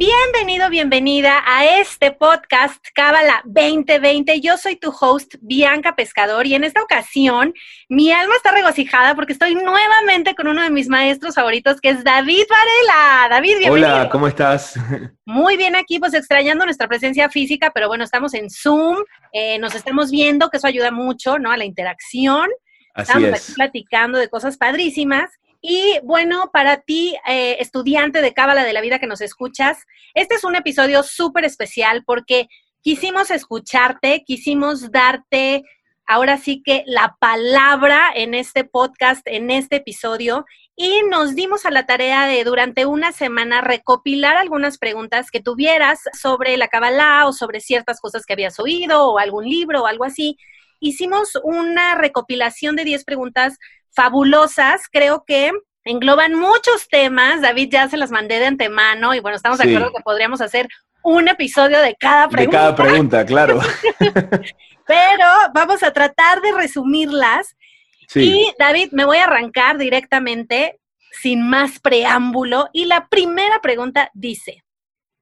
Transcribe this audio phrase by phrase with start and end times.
[0.00, 4.40] Bienvenido, bienvenida a este podcast Cábala 2020.
[4.40, 7.52] Yo soy tu host, Bianca Pescador, y en esta ocasión
[7.90, 12.02] mi alma está regocijada porque estoy nuevamente con uno de mis maestros favoritos, que es
[12.02, 13.28] David Varela.
[13.28, 13.94] David, bienvenido.
[13.94, 14.80] Hola, ¿cómo estás?
[15.26, 18.96] Muy bien aquí, pues extrañando nuestra presencia física, pero bueno, estamos en Zoom,
[19.34, 21.52] eh, nos estamos viendo, que eso ayuda mucho, ¿no?
[21.52, 22.48] A la interacción.
[22.94, 23.44] Así estamos es.
[23.44, 25.28] aquí platicando de cosas padrísimas.
[25.60, 30.34] Y bueno, para ti, eh, estudiante de Cábala de la Vida que nos escuchas, este
[30.34, 32.48] es un episodio súper especial porque
[32.80, 35.64] quisimos escucharte, quisimos darte
[36.06, 41.70] ahora sí que la palabra en este podcast, en este episodio, y nos dimos a
[41.70, 47.32] la tarea de durante una semana recopilar algunas preguntas que tuvieras sobre la Kabbalah o
[47.32, 50.36] sobre ciertas cosas que habías oído o algún libro o algo así.
[50.80, 53.58] Hicimos una recopilación de 10 preguntas
[53.90, 55.52] fabulosas, creo que
[55.84, 57.42] engloban muchos temas.
[57.42, 60.68] David ya se las mandé de antemano y bueno, estamos de acuerdo que podríamos hacer
[61.02, 62.58] un episodio de cada De pregunta.
[62.58, 63.60] cada pregunta, claro.
[64.86, 67.56] Pero vamos a tratar de resumirlas.
[68.08, 68.32] Sí.
[68.32, 70.80] Y David, me voy a arrancar directamente
[71.12, 72.68] sin más preámbulo.
[72.72, 74.64] Y la primera pregunta dice,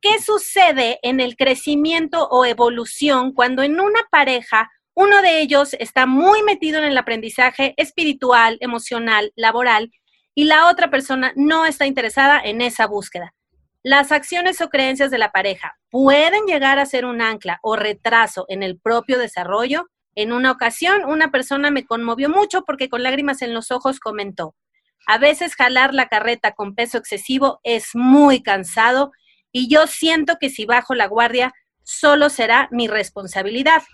[0.00, 6.06] ¿qué sucede en el crecimiento o evolución cuando en una pareja uno de ellos está
[6.06, 9.92] muy metido en el aprendizaje espiritual, emocional, laboral
[10.34, 13.32] y la otra persona no está interesada en esa búsqueda?
[13.84, 18.44] Las acciones o creencias de la pareja pueden llegar a ser un ancla o retraso
[18.48, 19.86] en el propio desarrollo.
[20.16, 24.56] En una ocasión, una persona me conmovió mucho porque con lágrimas en los ojos comentó,
[25.06, 29.12] a veces jalar la carreta con peso excesivo es muy cansado
[29.52, 31.52] y yo siento que si bajo la guardia
[31.84, 33.84] solo será mi responsabilidad.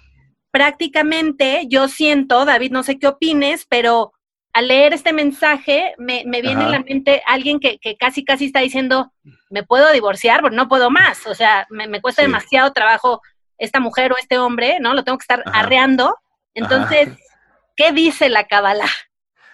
[0.54, 4.12] Prácticamente yo siento, David, no sé qué opines, pero
[4.52, 6.68] al leer este mensaje me, me viene Ajá.
[6.68, 9.12] a la mente alguien que, que casi, casi está diciendo,
[9.50, 11.26] me puedo divorciar, porque no puedo más.
[11.26, 12.26] O sea, me, me cuesta Sí.
[12.26, 13.20] demasiado trabajo
[13.58, 14.94] esta mujer o este hombre, ¿no?
[14.94, 15.58] Lo tengo que estar Ajá.
[15.58, 16.16] arreando.
[16.54, 17.08] Entonces,
[17.74, 18.88] ¿qué dice la Kabbalah?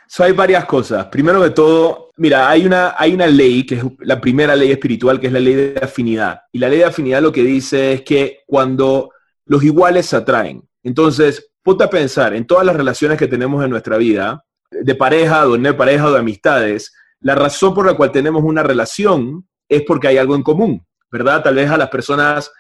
[0.07, 1.07] So, hay varias cosas.
[1.07, 5.19] Primero de todo, mira, hay una, hay una ley, que es la primera ley espiritual,
[5.19, 6.43] que es la ley de afinidad.
[6.53, 9.13] Y la ley de afinidad lo que dice es que cuando
[9.47, 10.63] los iguales se atraen.
[10.83, 15.47] Entonces, ponte a pensar en todas las relaciones que tenemos en nuestra vida, de pareja,
[15.49, 19.83] o no de pareja de amistades, la razón por la cual tenemos una relación es
[19.83, 21.43] porque hay algo en común, ¿verdad?
[21.43, 22.51] Tal vez a las personas,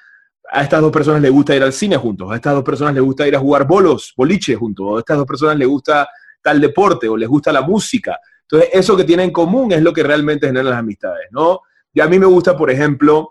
[0.50, 3.02] a estas dos personas les gusta ir al cine juntos, a estas dos personas les
[3.02, 6.08] gusta ir a jugar bolos, boliche juntos, o a estas dos personas les gusta
[6.42, 8.18] tal deporte o les gusta la música.
[8.42, 11.60] Entonces, eso que tienen en común es lo que realmente genera las amistades, ¿no?
[11.92, 13.30] Y a mí me gusta, por ejemplo,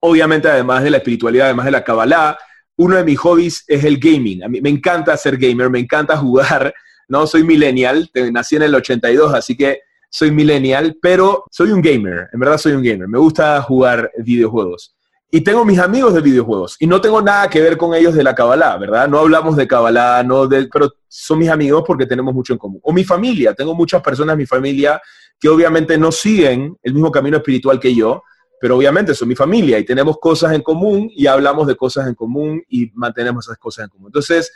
[0.00, 2.38] obviamente, además de la espiritualidad, además de la Kabbalah,
[2.80, 4.42] uno de mis hobbies es el gaming.
[4.42, 6.72] A mí me encanta ser gamer, me encanta jugar,
[7.08, 7.26] ¿no?
[7.26, 12.40] Soy millennial, nací en el 82, así que soy millennial, pero soy un gamer, en
[12.40, 13.06] verdad soy un gamer.
[13.06, 14.96] Me gusta jugar videojuegos.
[15.30, 18.24] Y tengo mis amigos de videojuegos y no tengo nada que ver con ellos de
[18.24, 19.06] la Kabbalah, ¿verdad?
[19.08, 22.80] No hablamos de Kabbalah, no de, pero son mis amigos porque tenemos mucho en común.
[22.82, 25.00] O mi familia, tengo muchas personas en mi familia
[25.38, 28.22] que obviamente no siguen el mismo camino espiritual que yo,
[28.60, 32.14] pero obviamente son mi familia y tenemos cosas en común y hablamos de cosas en
[32.14, 34.08] común y mantenemos esas cosas en común.
[34.08, 34.52] Entonces,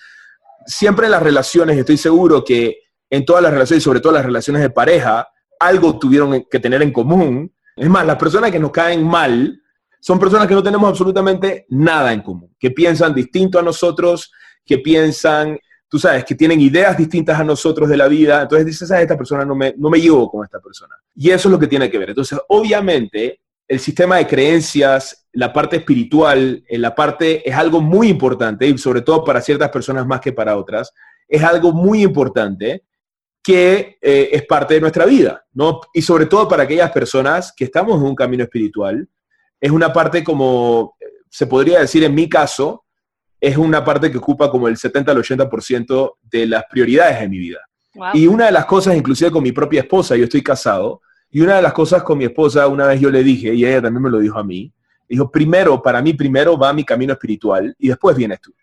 [0.66, 4.60] siempre en las relaciones, estoy seguro que en todas las relaciones, sobre todo las relaciones
[4.60, 5.26] de pareja,
[5.58, 7.50] algo tuvieron que tener en común.
[7.74, 9.58] Es más, las personas que nos caen mal
[10.00, 14.30] son personas que no tenemos absolutamente nada en común, que piensan distinto a nosotros,
[14.66, 18.42] que piensan, tú sabes, que tienen ideas distintas a nosotros de la vida.
[18.42, 20.94] Entonces dices, a esta persona no me, no me llevo con esta persona.
[21.14, 22.10] Y eso es lo que tiene que ver.
[22.10, 28.08] Entonces, obviamente, el sistema de creencias, la parte espiritual, en la parte es algo muy
[28.08, 30.92] importante, y sobre todo para ciertas personas más que para otras,
[31.28, 32.84] es algo muy importante
[33.42, 35.80] que eh, es parte de nuestra vida, ¿no?
[35.92, 39.08] Y sobre todo para aquellas personas que estamos en un camino espiritual,
[39.60, 42.84] es una parte como, eh, se podría decir en mi caso,
[43.40, 47.38] es una parte que ocupa como el 70 al 80% de las prioridades de mi
[47.38, 47.60] vida.
[47.94, 48.08] Wow.
[48.14, 51.02] Y una de las cosas, inclusive con mi propia esposa, yo estoy casado,
[51.34, 53.82] y una de las cosas con mi esposa, una vez yo le dije, y ella
[53.82, 54.72] también me lo dijo a mí,
[55.08, 58.54] dijo, primero, para mí primero va mi camino espiritual y después vienes tú.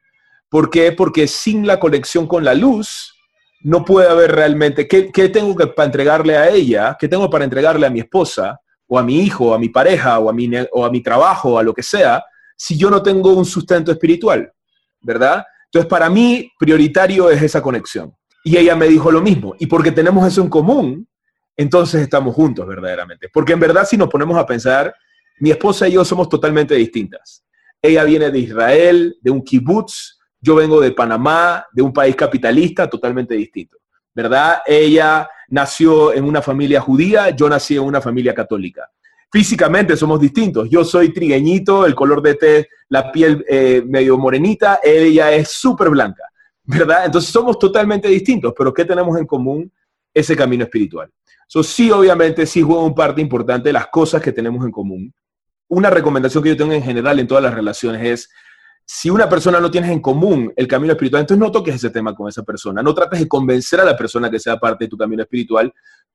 [0.48, 0.94] ¿Por qué?
[0.94, 3.14] Porque sin la conexión con la luz,
[3.60, 6.96] no puede haber realmente, ¿qué, qué tengo que para entregarle a ella?
[6.98, 8.58] ¿Qué tengo para entregarle a mi esposa?
[8.88, 11.56] O a mi hijo, o a mi pareja, o a mi, o a mi trabajo,
[11.56, 12.24] o a lo que sea,
[12.56, 14.50] si yo no tengo un sustento espiritual,
[15.02, 15.44] ¿verdad?
[15.66, 18.14] Entonces, para mí, prioritario es esa conexión.
[18.46, 19.56] Y ella me dijo lo mismo.
[19.60, 21.06] Y porque tenemos eso en común,
[21.62, 23.30] entonces estamos juntos verdaderamente.
[23.32, 24.94] Porque en verdad si nos ponemos a pensar,
[25.40, 27.44] mi esposa y yo somos totalmente distintas.
[27.82, 32.90] Ella viene de Israel, de un kibutz, yo vengo de Panamá, de un país capitalista
[32.90, 33.78] totalmente distinto.
[34.14, 34.60] ¿Verdad?
[34.66, 38.90] Ella nació en una familia judía, yo nací en una familia católica.
[39.32, 40.70] Físicamente somos distintos.
[40.70, 45.90] Yo soy trigueñito, el color de té, la piel eh, medio morenita, ella es súper
[45.90, 46.24] blanca,
[46.66, 47.06] ¿verdad?
[47.06, 49.72] Entonces somos totalmente distintos, pero ¿qué tenemos en común?
[50.14, 51.10] Ese camino espiritual.
[51.54, 55.14] So, sí, obviamente, sí juega un parte importante de las cosas que tenemos en común.
[55.68, 58.30] Una recomendación que yo tengo en general en todas las relaciones es
[58.86, 62.16] si una persona no tienes en común el camino espiritual, entonces no toques ese tema
[62.16, 62.82] con esa persona.
[62.82, 65.74] No trates de convencer a la persona que sea parte de tu camino espiritual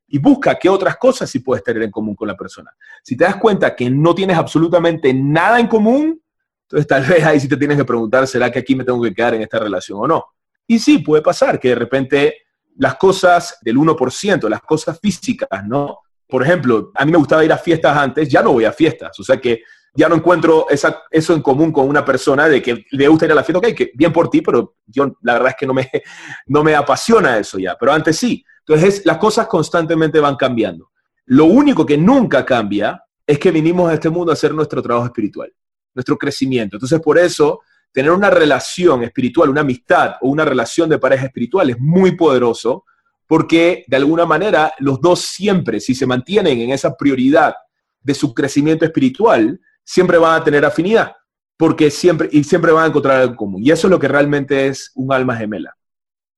[0.09, 2.75] y busca qué otras cosas sí puedes tener en común con la persona.
[3.03, 6.19] Si te das cuenta que no tienes absolutamente nada en común,
[6.62, 9.12] entonces tal vez ahí sí te tienes que preguntar, ¿será que aquí me tengo que
[9.12, 10.25] quedar en esta relación o no?
[10.67, 12.45] Y sí, puede pasar que de repente
[12.78, 15.99] las cosas del 1%, las cosas físicas, ¿no?
[16.28, 19.19] Por ejemplo, a mí me gustaba ir a fiestas antes, ya no voy a fiestas.
[19.19, 19.62] O sea que
[19.94, 23.37] ya no encuentro eso en común con una persona de que le gusta ir a
[23.37, 25.90] la fiesta, ok, que bien por ti, pero yo la verdad es que no me,
[26.46, 28.44] no me apasiona eso ya, pero antes sí.
[28.67, 30.90] Entonces las cosas constantemente van cambiando.
[31.26, 35.06] Lo único que nunca cambia es que vinimos a este mundo a hacer nuestro trabajo
[35.06, 35.52] espiritual,
[35.94, 36.76] nuestro crecimiento.
[36.76, 37.61] Entonces por eso
[37.93, 42.85] tener una relación espiritual, una amistad o una relación de pareja espiritual es muy poderoso
[43.27, 47.55] porque de alguna manera los dos siempre, si se mantienen en esa prioridad
[48.00, 51.17] de su crecimiento espiritual, siempre van a tener afinidad,
[51.56, 53.62] porque siempre, y siempre van a encontrar algo común.
[53.65, 55.77] Y eso es lo que realmente es un alma gemela.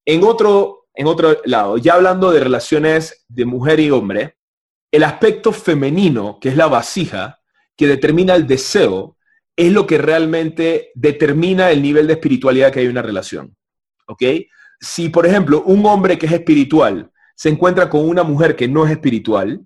[0.06, 4.38] En otro, en otro lado, ya hablando de relaciones de mujer y hombre,
[4.90, 7.40] el aspecto femenino, que es la vasija,
[7.76, 9.17] que determina el deseo,
[9.58, 13.56] es lo que realmente determina el nivel de espiritualidad que hay en una relación.
[14.06, 14.22] ¿Ok?
[14.78, 18.86] Si, por ejemplo, un hombre que es espiritual se encuentra con una mujer que no
[18.86, 19.60] es espiritual,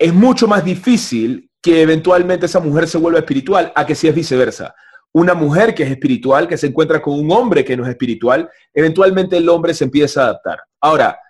[0.00, 4.14] es mucho más difícil que eventualmente esa mujer se vuelva espiritual a que si es
[4.16, 4.74] viceversa.
[5.12, 8.50] Una mujer que es espiritual, que se encuentra con un hombre que no es espiritual,
[8.74, 10.58] eventualmente el hombre se empieza a adaptar.
[10.80, 11.20] Ahora,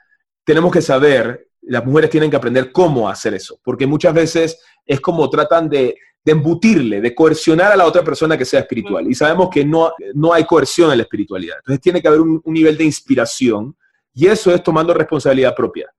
[0.42, 5.00] tenemos que saber, las mujeres tienen que aprender cómo hacer eso, porque muchas veces es
[5.00, 5.96] como tratan de,
[6.32, 9.08] embutirle, de coercionar a la otra persona que sea espiritual.
[9.08, 11.56] Y sabemos que no, no hay coerción en la espiritualidad.
[11.58, 13.76] Entonces tiene que haber un, un nivel de inspiración
[14.12, 15.90] y eso es tomando responsabilidad propia.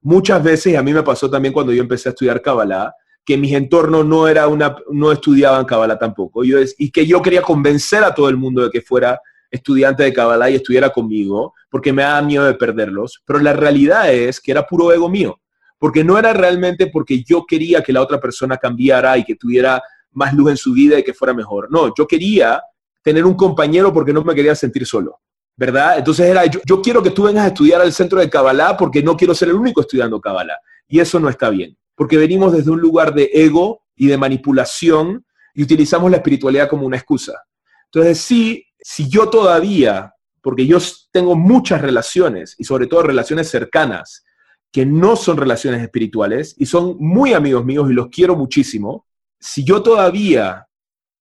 [0.00, 2.94] Muchas veces, a mí me pasó también cuando yo empecé a estudiar Kabbalah,
[3.24, 6.44] que mis entornos no era una, no estudiaban Kabbalah tampoco.
[6.44, 9.20] Yo y que yo quería convencer a todo el mundo de que fuera
[9.50, 13.22] estudiante de Kabbalah y estudiara conmigo, porque me daba miedo de perderlos.
[13.24, 15.40] Pero la realidad es que era puro ego mío,
[15.84, 19.82] porque no era realmente porque yo quería que la otra persona cambiara y que tuviera
[20.12, 21.70] más luz en su vida y que fuera mejor.
[21.70, 22.62] No, yo quería
[23.02, 25.20] tener un compañero porque no me quería sentir solo.
[25.56, 25.98] ¿Verdad?
[25.98, 29.02] Entonces era, yo, yo quiero que tú vengas a estudiar al centro de Kabbalah porque
[29.02, 30.56] no quiero ser el único estudiando Kabbalah.
[30.88, 35.24] Y eso no está bien porque venimos desde un lugar de ego y de manipulación
[35.54, 37.44] y utilizamos la espiritualidad como una excusa.
[37.86, 40.78] Entonces, sí, si yo todavía, porque yo
[41.12, 44.24] tengo muchas relaciones y sobre todo relaciones cercanas,
[44.74, 49.06] que no son relaciones espirituales y son muy amigos míos y los quiero muchísimo,
[49.38, 50.66] si yo todavía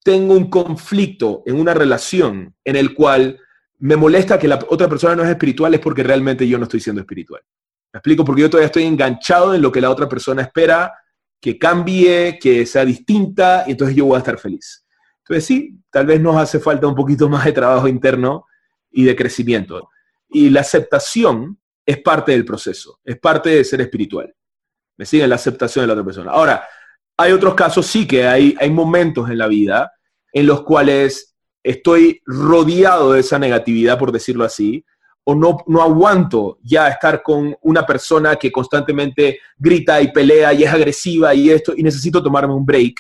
[0.04, 3.40] tengo un conflicto en una relación en el cual
[3.78, 6.80] me molesta que la otra persona no es espiritual es porque realmente yo no estoy
[6.80, 7.44] siendo espiritual.
[7.94, 10.92] Me explico porque yo todavía estoy enganchado en lo que la otra persona espera,
[11.40, 14.84] que cambie, que sea distinta, y entonces yo voy a estar feliz.
[15.20, 18.46] Entonces sí, tal vez nos hace falta un poquito más de trabajo interno
[18.90, 19.90] y de crecimiento.
[20.28, 24.34] Y la aceptación es parte del proceso, es parte de ser espiritual.
[24.98, 25.30] ¿Me siguen?
[25.30, 26.32] La aceptación de la otra persona.
[26.32, 26.68] Ahora,
[27.18, 29.92] hay otros casos, sí que hay, hay momentos en la vida
[30.32, 34.84] en los cuales estoy rodeado de esa negatividad, por decirlo así,
[35.24, 40.64] o no, no aguanto ya estar con una persona que constantemente grita y pelea y
[40.64, 42.96] es agresiva y esto, y necesito tomarme un break.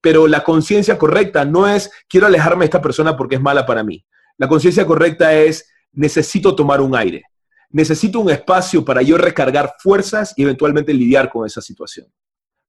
[0.00, 3.82] Pero la conciencia correcta no es quiero alejarme de esta persona porque es mala para
[3.82, 4.04] mí.
[4.36, 7.22] La conciencia correcta es necesito tomar un aire.
[7.74, 12.06] Necesito un espacio para yo recargar fuerzas y eventualmente lidiar con esa situación.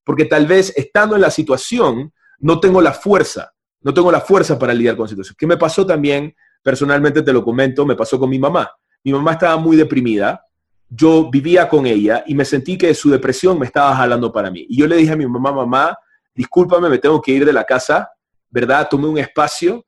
[0.04, 4.58] Porque tal vez estando en la situación no tengo la fuerza, no tengo la fuerza
[4.58, 5.36] para lidiar con la situación.
[5.38, 6.34] ¿Qué me pasó también?
[6.62, 8.70] Personalmente te lo comento, me pasó con mi mamá
[9.06, 10.44] mi mamá estaba muy deprimida,
[10.88, 14.66] yo vivía con ella y me sentí que su depresión me estaba jalando para mí.
[14.68, 15.96] Y yo le dije a mi mamá, mamá,
[16.34, 18.10] discúlpame, me tengo que ir de la casa,
[18.50, 18.88] ¿verdad?
[18.90, 19.86] Tomé un espacio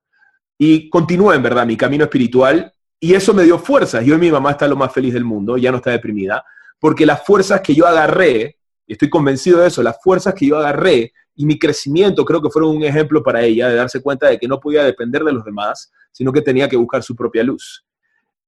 [0.56, 2.72] y continué, en verdad, mi camino espiritual.
[3.00, 4.05] Y eso me dio fuerzas.
[4.05, 6.45] Yo y mi mamá está lo más feliz del mundo, ya no está deprimida,
[6.81, 10.59] porque las fuerzas que yo agarré, y estoy convencido de eso, las fuerzas que yo
[10.59, 14.38] agarré y mi crecimiento creo que fueron un ejemplo para ella de darse cuenta de
[14.38, 17.85] que no podía depender de los demás, sino que tenía que buscar su propia luz.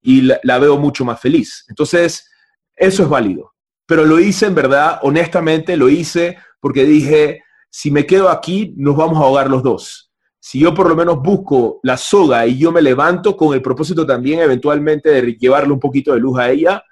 [0.02, 1.64] y la, veo mucho más feliz.
[1.68, 2.28] Entonces,
[2.74, 3.52] eso es válido.
[3.86, 8.96] Pero lo hice en verdad, honestamente, lo hice porque dije, si me quedo aquí, nos
[8.96, 10.09] vamos a ahogar los dos.
[10.42, 14.06] Si yo por lo menos busco la soga y yo me levanto con el propósito
[14.06, 16.82] también eventualmente de llevarle un poquito de luz a ella,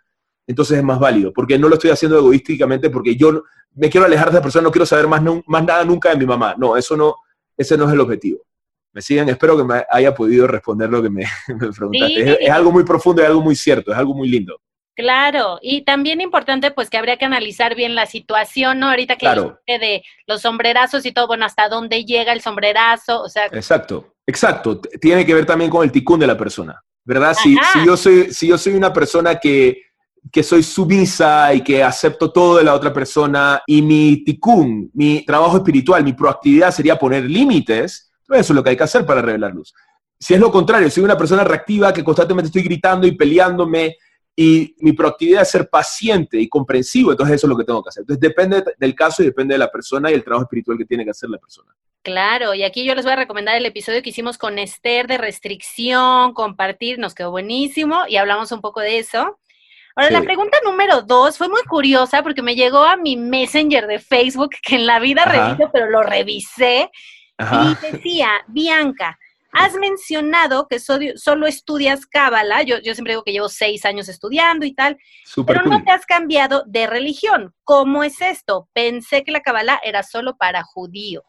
[0.47, 3.43] entonces es más válido, porque no lo estoy haciendo egoísticamente, porque yo
[3.75, 6.27] me quiero alejar de esa persona, no quiero saber más, más nada nunca de mi
[6.27, 6.55] mamá.
[6.59, 7.17] No, eso no,
[7.57, 8.41] ese no es el objetivo.
[8.93, 11.25] Me siguen, espero que me haya podido responder lo que me,
[11.77, 12.45] preguntaste.
[12.45, 14.61] Es, algo muy profundo y algo muy cierto, es algo muy lindo.
[14.99, 18.91] Claro, y también importante pues que habría que analizar bien la situación, ¿no?
[18.91, 19.61] Ahorita que claro.
[19.65, 23.47] de los sombrerazos y todo, bueno, hasta dónde llega el sombrerazo, o sea.
[23.47, 24.81] Exacto, exacto.
[25.01, 27.33] Tiene que ver también con el ticún de la persona, ¿verdad?
[27.41, 29.83] Si, si, yo soy, si yo soy una persona que
[30.33, 35.25] que soy sumisa y que acepto todo de la otra persona y mi ticún, mi
[35.25, 39.07] trabajo espiritual, mi proactividad sería poner límites, pues eso es lo que hay que hacer
[39.07, 39.73] para revelar luz.
[40.19, 43.95] Si es lo contrario, soy una persona reactiva que constantemente estoy gritando y peleándome
[44.41, 47.89] y mi proactividad es ser paciente y comprensivo, entonces eso es lo que tengo que
[47.89, 48.03] hacer.
[48.03, 51.05] Entonces depende del caso y depende de la persona y el trabajo espiritual que tiene
[51.05, 51.75] que hacer la persona.
[52.03, 55.19] Claro, y aquí yo les voy a recomendar el episodio que hicimos con Esther de
[55.19, 59.41] restricción, compartir, nos quedó buenísimo y hablamos un poco de eso.
[59.97, 63.99] Ahora, la pregunta número dos fue muy curiosa porque me llegó a mi Messenger de
[63.99, 66.89] Facebook, que en la vida reviso, pero lo revisé,
[67.41, 69.19] y decía, Bianca,
[69.53, 74.67] has mencionado que solo estudias Cábala, yo, yo siempre digo que llevo seis años estudiando
[74.67, 74.99] y tal,
[75.47, 77.55] pero no te has cambiado de religión.
[77.65, 78.69] ¿Cómo es esto?
[78.73, 81.25] Pensé que la Cábala era solo para judíos.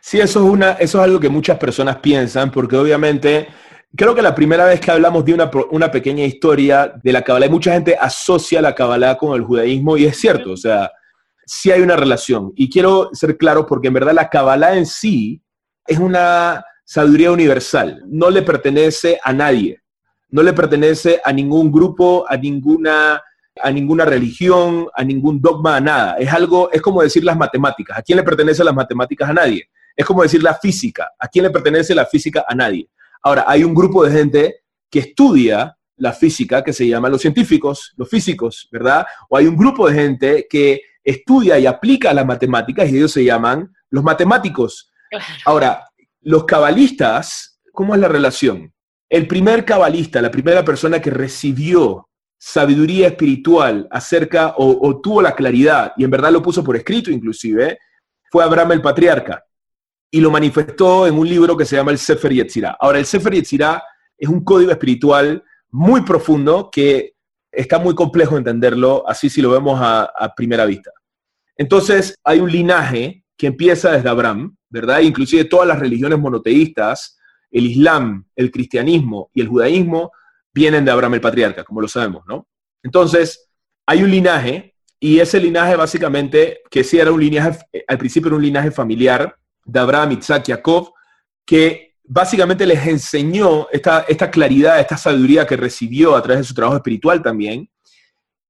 [0.00, 3.48] Sí, eso es, una, eso es algo que muchas personas piensan, porque obviamente
[3.96, 7.72] creo que la primera vez que hablamos de una, pequeña historia de la Kabbalah, mucha
[7.72, 10.92] gente asocia la Kabbalah con el judaísmo y es cierto, o sea,
[11.44, 12.52] sí hay una relación.
[12.54, 15.42] Y quiero ser claro porque en verdad la Kabbalah en sí
[15.86, 19.82] es una sabiduría universal, no le pertenece a nadie,
[20.30, 23.20] no le pertenece a ningún grupo, a ninguna
[23.62, 26.16] a ninguna religión, a ningún dogma, a nada.
[26.18, 27.98] Es algo, es como decir las matemáticas.
[27.98, 29.30] ¿A quién le pertenece las matemáticas?
[29.30, 29.70] A nadie.
[29.96, 31.10] Es como decir la física.
[31.18, 32.44] ¿A quién le pertenece la física?
[32.46, 32.86] A nadie.
[33.22, 37.94] Ahora, hay un grupo de gente que estudia la física que se llama los científicos,
[37.96, 39.06] los físicos, ¿verdad?
[39.30, 43.24] O hay un grupo de gente que estudia y aplica las matemáticas y ellos se
[43.24, 44.92] llaman los matemáticos.
[45.46, 45.85] Ahora,
[46.26, 48.72] los cabalistas, ¿cómo es la relación?
[49.08, 55.92] El primer cabalista, la primera persona que recibió sabiduría espiritual acerca o, tuvo la claridad,
[55.96, 57.78] y en verdad lo puso por escrito inclusive,
[58.28, 59.44] fue Abraham el patriarca
[60.10, 62.76] y lo manifestó en un libro que se llama el Sefer Yetzirah.
[62.80, 63.80] Ahora, el Sefer Yetzirah
[64.18, 67.14] es un código espiritual muy profundo que
[67.52, 70.90] está muy complejo entenderlo así si lo vemos a, primera vista.
[71.56, 75.00] Entonces, hay un linaje que empieza desde Abraham, ¿verdad?
[75.00, 77.18] Inclusive todas las religiones monoteístas,
[77.50, 80.12] el Islam, el cristianismo y el judaísmo
[80.52, 82.46] vienen de Abraham el patriarca, como lo sabemos, ¿no?
[82.82, 83.50] Entonces,
[83.86, 88.36] hay un linaje y ese linaje básicamente, que sí era un linaje, al principio era
[88.36, 90.92] un linaje familiar, de Abraham, Isaac, Jacob,
[91.44, 96.54] que básicamente les enseñó esta, esta claridad, esta sabiduría que recibió a través de su
[96.54, 97.68] trabajo espiritual también.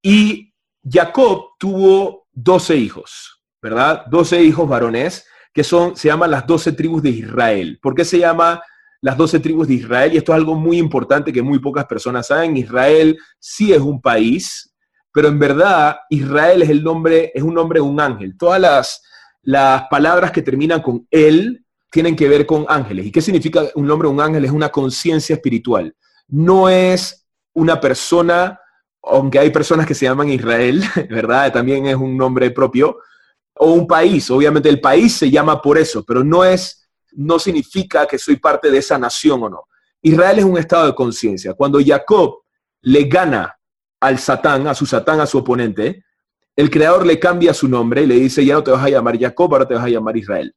[0.03, 0.53] Y
[0.89, 4.05] Jacob tuvo 12 hijos, ¿verdad?
[4.07, 7.79] 12 hijos varones, que son, se llaman las 12 tribus de Israel.
[7.81, 8.63] ¿Por qué se llama
[9.01, 10.13] las 12 tribus de Israel?
[10.13, 12.59] Y esto es algo muy importante que muy pocas personas saben.
[12.59, 14.71] Israel sí es un país,
[15.11, 18.37] pero en verdad Israel es el nombre, es un nombre de un ángel.
[18.37, 19.03] Todas las,
[19.41, 23.07] las palabras que terminan con él tienen que ver con ángeles.
[23.07, 24.45] ¿Y qué significa un nombre un ángel?
[24.45, 25.97] Es una conciencia espiritual.
[26.29, 28.61] No es una persona,
[29.03, 31.51] aunque hay personas que se llaman Israel, ¿verdad?
[31.51, 32.99] También es un nombre propio,
[33.59, 34.31] o un país.
[34.31, 38.71] Obviamente el país se llama por eso, pero no es, no significa que soy parte
[38.71, 39.65] de esa nación o no.
[40.03, 41.55] Israel es un estado de conciencia.
[41.55, 42.43] Cuando Jacob
[42.83, 43.59] le gana
[44.01, 46.05] al Satán, a su Satán, a su oponente,
[46.55, 49.19] el creador le cambia su nombre y le dice, ya no te vas a llamar
[49.19, 50.55] Jacob, ahora te vas a llamar Israel.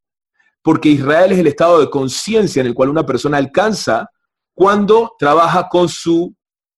[0.61, 4.09] Porque Israel es el estado de conciencia en el cual una persona alcanza
[4.53, 6.35] cuando trabaja con su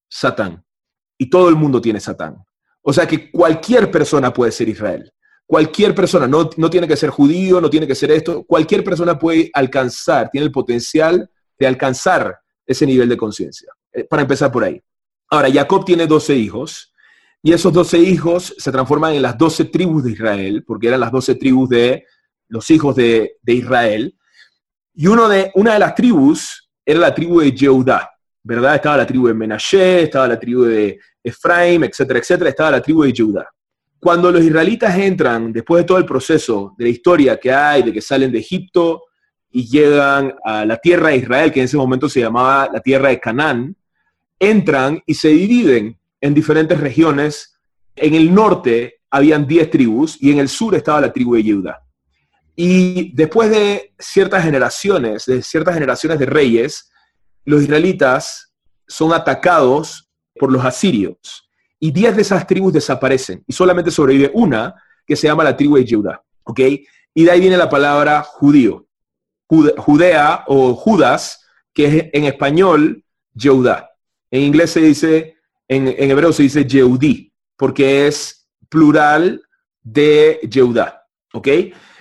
[0.08, 0.64] Satán.
[1.18, 2.38] Y todo el mundo tiene Satán.
[2.82, 5.12] O sea que cualquier persona puede ser Israel.
[5.52, 9.20] Cualquier persona, no, no tiene que ser judío, no tiene que ser esto, cualquier persona
[9.20, 11.30] puede alcanzar, tiene el potencial
[11.60, 13.68] de alcanzar ese nivel de conciencia.
[13.92, 14.82] Eh, para empezar por ahí.
[15.30, 16.94] Ahora, Jacob tiene 12 hijos,
[17.44, 21.12] y esos doce hijos se transforman en las doce tribus de Israel, porque eran las
[21.12, 22.06] doce tribus de
[22.48, 24.16] los hijos de, Israel.
[24.94, 28.10] Y uno de, una de las tribus era la tribu de Jehudá,
[28.42, 28.76] ¿verdad?
[28.76, 33.04] Estaba la tribu de Menashe, estaba la tribu de Efraim, etcétera, etcétera, estaba la tribu
[33.04, 33.50] de Jehudá.
[34.02, 37.94] Cuando los israelitas entran, después de todo el proceso de la historia que hay, de
[37.94, 39.04] que salen de Egipto
[39.52, 43.10] y llegan a la tierra de Israel, que en ese momento se llamaba la tierra
[43.10, 43.76] de Canaán,
[44.40, 47.60] entran y se dividen en diferentes regiones.
[47.96, 51.84] En el norte habían 10 tribus y en el sur estaba la tribu de Yehuda.
[52.56, 56.92] Y después de ciertas generaciones, de ciertas generaciones de reyes,
[57.46, 58.52] los israelitas
[58.88, 61.51] son atacados por los asirios.
[61.84, 65.78] Y 10 de esas tribus desaparecen y solamente sobrevive una que se llama la tribu
[65.78, 66.24] de Yehuda.
[66.44, 66.60] ¿Ok?
[67.14, 68.86] Y de ahí viene la palabra judío.
[69.48, 73.90] Judea o Judas, que es en español Yehuda.
[74.30, 79.42] En inglés se dice, en, hebreo se dice Yehudí, porque es plural
[79.82, 81.08] de Yehuda.
[81.34, 81.48] ¿Ok?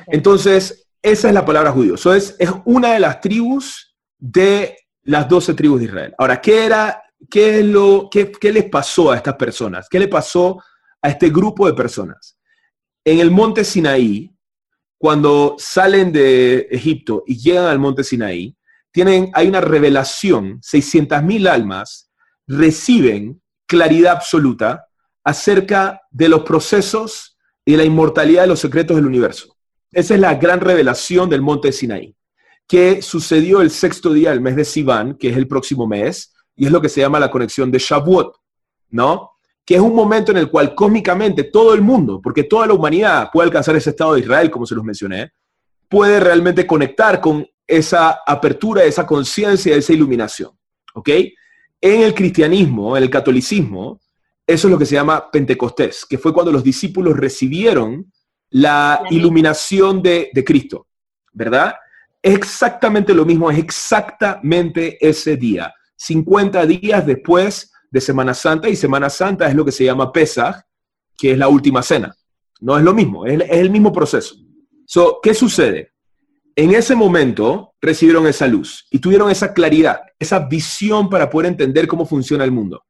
[0.08, 1.94] Entonces, esa es la palabra judío.
[1.94, 6.14] Eso es, es una de las tribus de las doce tribus de Israel.
[6.18, 9.88] Ahora, ¿qué era, qué lo, qué, qué les pasó a estas personas?
[9.88, 10.62] ¿Qué le pasó
[11.00, 12.36] a este grupo de personas?
[13.04, 14.30] En el monte Sinaí,
[14.98, 18.54] cuando salen de Egipto y llegan al monte Sinaí,
[18.92, 22.10] tienen, hay una revelación, 600.000 almas
[22.46, 24.86] reciben claridad absoluta
[25.24, 29.56] acerca de los procesos y de la inmortalidad de los secretos del universo.
[29.92, 32.16] Esa es la gran revelación del monte Sinaí,
[32.66, 36.66] que sucedió el sexto día del mes de Sivan, que es el próximo mes, y
[36.66, 38.36] es lo que se llama la conexión de Shavuot,
[38.90, 39.30] ¿no?
[39.64, 43.30] que es un momento en el cual cósmicamente todo el mundo, porque toda la humanidad
[43.32, 45.32] puede alcanzar ese estado de Israel, como se los mencioné,
[45.88, 50.50] puede realmente conectar con esa apertura, esa conciencia, esa iluminación.
[50.92, 51.08] ¿Ok?
[51.80, 53.98] En el cristianismo, en el catolicismo,
[54.46, 58.12] eso es lo que se llama Pentecostés, que fue cuando los discípulos recibieron
[58.50, 60.88] la iluminación de, de Cristo,
[61.32, 61.74] ¿verdad?
[62.20, 65.72] Es exactamente lo mismo, es exactamente ese día.
[66.00, 70.56] 50 días después de Semana Santa y Semana Santa es lo que se llama Pesach,
[71.16, 72.14] que es la última cena.
[72.60, 74.34] No es lo mismo, es, el mismo proceso.
[74.86, 75.92] So, ¿Qué sucede?
[76.56, 81.86] En ese momento recibieron esa luz y tuvieron esa claridad, esa visión para poder entender
[81.86, 82.82] cómo funciona el mundo.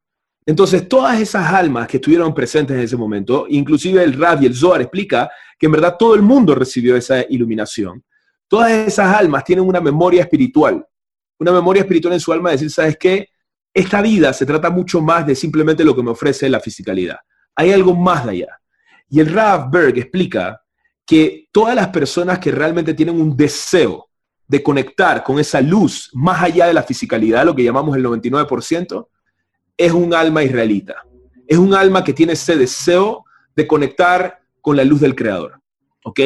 [0.47, 4.55] Entonces, todas esas almas que estuvieron presentes en ese momento, inclusive el Rab y el
[4.55, 8.05] Zohar explica que en verdad todo el mundo recibió esa iluminación.
[8.47, 10.87] Todas esas almas tienen una memoria espiritual,
[11.41, 13.29] una memoria espiritual en su alma de decir, ¿sabes qué?
[13.73, 17.19] esta vida se trata mucho más de simplemente lo que me ofrece la fisicalidad.
[17.55, 18.61] Hay algo más de allá.
[19.09, 20.63] Y el Rav Berg explica
[21.07, 24.09] que todas las personas que realmente tienen un deseo
[24.47, 29.09] de conectar con esa luz más allá de la fisicalidad, lo que llamamos el 99%,
[29.77, 30.97] es un alma israelita.
[31.47, 33.25] Es un alma que tiene ese deseo
[33.55, 35.61] de conectar con la luz del Creador.
[36.05, 36.21] ¿Ok?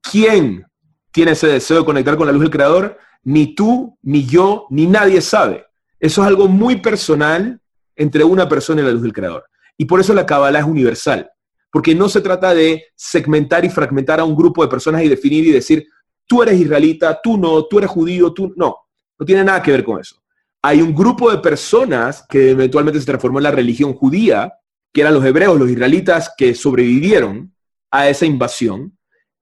[0.00, 0.66] ¿Quién
[1.12, 2.98] tiene ese deseo de conectar con la luz del Creador?
[3.22, 5.66] Ni tú, ni yo, ni nadie sabe.
[5.98, 7.60] Eso es algo muy personal
[7.94, 9.44] entre una persona y la luz del Creador.
[9.76, 11.30] Y por eso la Kabbalah es universal,
[11.70, 15.46] porque no se trata de segmentar y fragmentar a un grupo de personas y definir
[15.46, 15.86] y decir,
[16.26, 18.76] tú eres israelita, tú no, tú eres judío, tú no.
[19.18, 20.16] No tiene nada que ver con eso.
[20.62, 24.52] Hay un grupo de personas que eventualmente se transformó en la religión judía,
[24.92, 27.54] que eran los hebreos, los israelitas que sobrevivieron
[27.90, 28.96] a esa invasión,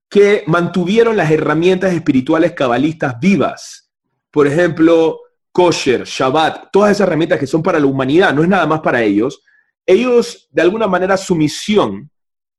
[0.09, 3.90] que mantuvieron las herramientas espirituales cabalistas vivas.
[4.31, 5.21] Por ejemplo,
[5.53, 9.03] kosher, Shabbat, todas esas herramientas que son para la humanidad, no es nada más para
[9.03, 9.42] ellos,
[9.87, 12.11] ellos, de alguna manera, su misión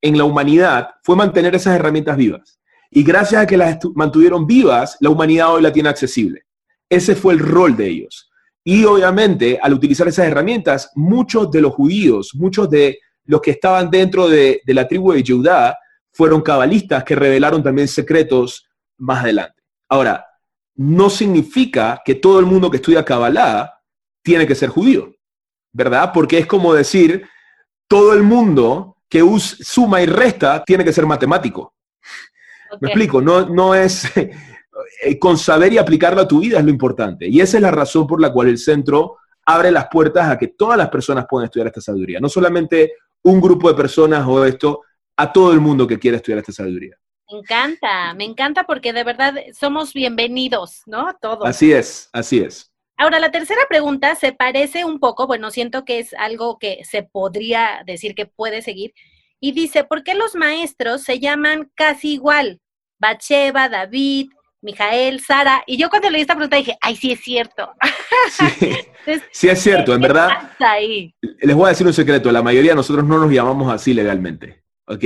[0.02, 2.60] en la humanidad fue mantener esas herramientas vivas.
[2.90, 6.46] Y gracias a que las mantuvieron vivas, la humanidad hoy la tiene accesible.
[6.90, 8.32] Ese fue el rol de ellos.
[8.64, 13.90] Y obviamente, al utilizar esas herramientas, muchos de los judíos, muchos de los que estaban
[13.92, 15.78] dentro de, la tribu de Judá,
[16.12, 18.68] fueron cabalistas que revelaron también secretos
[18.98, 19.62] más adelante.
[19.88, 20.26] Ahora,
[20.76, 23.82] no significa que todo el mundo que estudia Kabbalah
[24.22, 25.12] tiene que ser judío,
[25.74, 26.12] ¿verdad?
[26.14, 27.28] Porque es como decir,
[27.88, 31.74] todo el mundo que suma y resta tiene que ser matemático.
[32.80, 36.70] Me explico, no, no es eh, con saber y aplicarlo a tu vida es lo
[36.70, 37.28] importante.
[37.28, 40.50] Y esa es la razón por la cual el centro abre las puertas a que
[40.50, 42.20] todas las personas puedan estudiar esta sabiduría.
[42.20, 42.94] No solamente
[43.24, 44.82] un grupo de personas o esto,
[45.20, 46.96] a todo el mundo que quiera estudiar esta sabiduría.
[47.30, 51.14] Me encanta, me encanta porque de verdad somos bienvenidos, ¿no?
[51.22, 51.48] Todos.
[51.48, 52.72] Así es, así es.
[52.98, 57.04] Ahora, la tercera pregunta se parece un poco, bueno, siento que es algo que se
[57.04, 58.94] podría decir que puede seguir,
[59.42, 62.60] y dice, ¿por qué los maestros se llaman casi igual?
[62.98, 64.30] Bacheva, David,
[64.62, 67.72] Mijael, Sara, y yo cuando leí esta pregunta dije, ay, sí es cierto.
[68.32, 68.74] Sí,
[69.32, 70.52] sí es cierto, en verdad.
[71.40, 74.59] Les voy a decir un secreto, la mayoría de nosotros no nos llamamos así legalmente.
[74.90, 75.04] ¿Ok?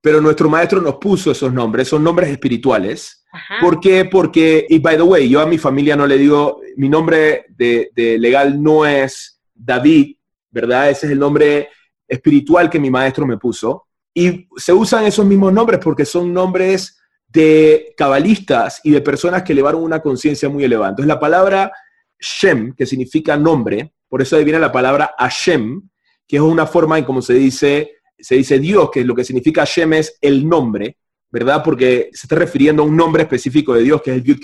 [0.00, 3.24] Pero nuestro maestro nos puso esos nombres, son nombres espirituales.
[3.62, 4.04] ¿Por qué?
[4.04, 7.90] Porque, y by the way, yo a mi familia no le digo, mi nombre de,
[8.18, 10.16] legal no es David,
[10.50, 10.90] ¿verdad?
[10.90, 11.70] Ese es el nombre
[12.06, 13.86] espiritual que mi maestro me puso.
[14.14, 19.54] Y se usan esos mismos nombres porque son nombres de cabalistas y de personas que
[19.54, 20.90] elevaron una conciencia muy elevada.
[20.90, 21.72] Entonces la palabra
[22.20, 25.88] Shem, que significa nombre, por eso ahí viene la palabra Hashem,
[26.28, 29.62] que es una forma en cómo se dice, se dice Dios, que lo que significa
[29.62, 30.96] Hashem es el nombre,
[31.30, 31.62] ¿verdad?
[31.64, 34.38] Porque se está refiriendo a un nombre específico de Dios, que es el Yud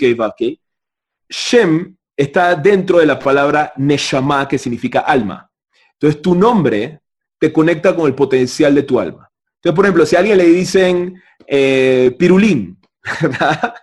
[1.29, 5.49] Shem está dentro de la palabra Neshama, que significa alma.
[5.93, 7.01] Entonces, tu nombre
[7.39, 9.29] te conecta con el potencial de tu alma.
[9.55, 12.77] Entonces, por ejemplo, si a alguien le dicen eh, pirulín,
[13.21, 13.73] ¿verdad?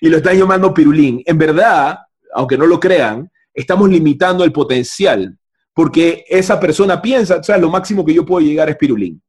[0.00, 1.98] Y lo están llamando pirulín, en verdad,
[2.34, 5.38] aunque no lo crean, estamos limitando el potencial
[5.78, 9.22] porque esa persona piensa, o sea, lo máximo que yo puedo llegar es pirulín.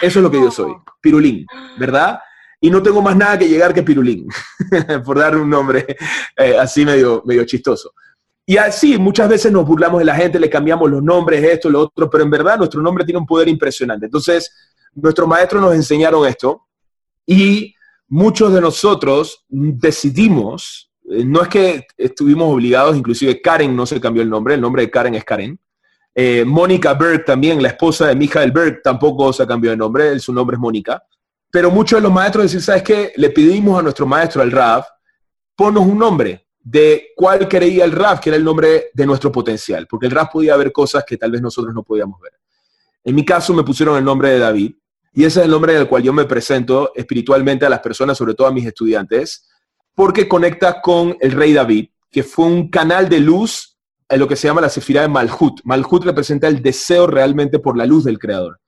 [0.00, 1.46] Eso es lo que yo soy, pirulín,
[1.78, 2.18] ¿verdad?
[2.60, 4.26] Y no tengo más nada que llegar que pirulín,
[5.04, 5.96] por dar un nombre
[6.36, 7.92] eh, así medio, medio chistoso.
[8.46, 11.80] Y así muchas veces nos burlamos de la gente, le cambiamos los nombres, esto, lo
[11.80, 14.06] otro, pero en verdad nuestro nombre tiene un poder impresionante.
[14.06, 14.50] Entonces,
[14.94, 16.66] nuestros maestros nos enseñaron esto
[17.26, 17.74] y
[18.08, 24.22] muchos de nosotros decidimos, eh, no es que estuvimos obligados, inclusive Karen no se cambió
[24.22, 25.58] el nombre, el nombre de Karen es Karen,
[26.14, 30.18] eh, Mónica Berg también, la esposa de Michael Berg, tampoco se ha cambiado de nombre,
[30.20, 31.02] su nombre es Mónica.
[31.50, 33.12] Pero muchos de los maestros dicen, ¿sabes qué?
[33.16, 34.84] Le pedimos a nuestro maestro, al Rav,
[35.56, 39.86] ponnos un nombre de cuál creía el Rav, que era el nombre de nuestro potencial,
[39.88, 42.32] porque el Rav podía ver cosas que tal vez nosotros no podíamos ver.
[43.04, 44.72] En mi caso me pusieron el nombre de David,
[45.12, 48.34] y ese es el nombre del cual yo me presento espiritualmente a las personas, sobre
[48.34, 49.48] todo a mis estudiantes,
[49.94, 53.73] porque conecta con el rey David, que fue un canal de luz
[54.08, 55.60] en lo que se llama la sefirá de Malhut.
[55.64, 58.60] Malhut representa el deseo realmente por la luz del Creador.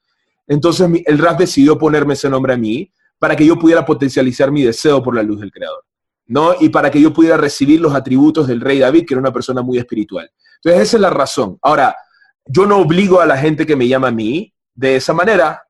[0.47, 4.63] Entonces el Raf decidió ponerme ese nombre a mí para que yo pudiera potencializar mi
[4.63, 5.85] deseo por la luz del Creador,
[6.27, 6.55] ¿no?
[6.61, 9.63] Y para que yo pudiera recibir los atributos del rey David, que era una persona
[9.63, 10.31] muy espiritual.
[10.57, 11.59] Entonces esa es la razón.
[11.63, 11.97] Ahora,
[12.45, 15.63] yo no obligo a la gente que me llama a mí de esa manera,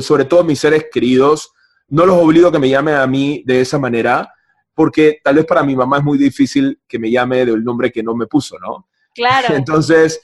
[0.00, 1.52] sobre todo mis seres queridos,
[1.88, 4.32] no los obligo a que me llamen a mí de esa manera,
[4.74, 8.02] porque tal vez para mi mamá es muy difícil que me llame del nombre que
[8.02, 8.88] no me puso, ¿no?
[9.14, 9.54] Claro.
[9.54, 10.20] Entonces,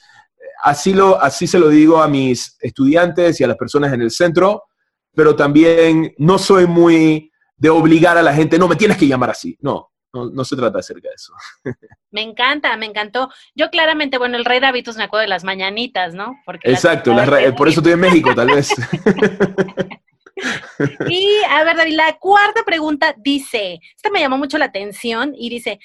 [0.63, 4.11] así, lo, así se lo digo a mis estudiantes y a las personas en el
[4.11, 4.63] centro,
[5.13, 9.29] pero también no soy muy de obligar a la gente, no, me tienes que llamar
[9.29, 9.57] así.
[9.61, 11.33] No, no, se trata acerca de eso.
[12.11, 13.29] Me encanta, me encantó.
[13.55, 16.35] Yo claramente, bueno, el rey David me acuerdo de las mañanitas, ¿no?
[16.63, 17.15] Exacto,
[17.55, 18.69] por eso estoy en México, tal vez.
[21.07, 25.49] y a ver, David, la cuarta pregunta dice, esta me llamó mucho la atención y
[25.49, 25.79] dice,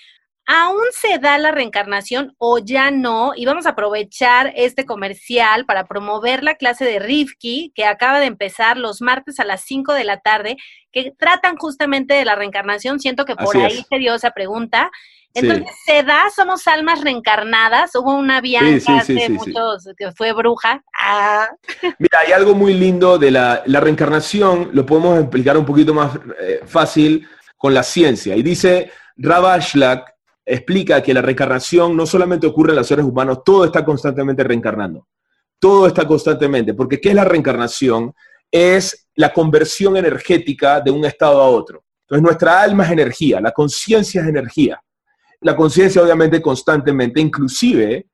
[0.46, 3.32] ¿Aún se da la reencarnación o ya no?
[3.34, 8.26] Y vamos a aprovechar este comercial para promover la clase de Rifki que acaba de
[8.26, 10.56] empezar los martes a las 5 de la tarde,
[10.92, 13.00] que tratan justamente de la reencarnación.
[13.00, 14.92] Siento que por ahí se dio esa pregunta.
[15.34, 16.30] Entonces, ¿se da?
[16.34, 17.94] ¿Somos almas reencarnadas?
[17.96, 20.82] Hubo una Bianca hace muchos que fue bruja.
[20.98, 21.48] Ah.
[21.98, 26.60] Mira, hay algo muy lindo de la, reencarnación, lo podemos explicar un poquito más eh,
[26.64, 28.36] fácil con la ciencia.
[28.36, 30.15] Y dice Rabashlak
[30.46, 35.08] explica que la reencarnación no solamente ocurre en los seres humanos, todo está constantemente reencarnando.
[35.58, 38.14] Todo está constantemente, porque ¿qué es la reencarnación?
[38.50, 41.82] Es la conversión energética de un estado a otro.
[42.02, 44.80] Entonces nuestra alma es energía, la conciencia es energía.
[45.40, 48.06] La conciencia obviamente constantemente, inclusive